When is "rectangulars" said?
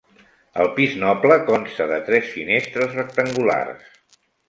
3.01-3.97